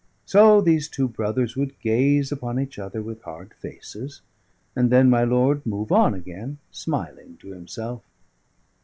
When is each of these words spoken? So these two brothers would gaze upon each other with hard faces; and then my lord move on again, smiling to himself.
So 0.25 0.61
these 0.61 0.89
two 0.89 1.07
brothers 1.07 1.55
would 1.55 1.79
gaze 1.79 2.31
upon 2.31 2.59
each 2.59 2.79
other 2.79 3.03
with 3.03 3.21
hard 3.21 3.53
faces; 3.53 4.21
and 4.75 4.89
then 4.89 5.11
my 5.11 5.23
lord 5.23 5.63
move 5.63 5.91
on 5.91 6.15
again, 6.15 6.57
smiling 6.71 7.37
to 7.41 7.49
himself. 7.51 8.01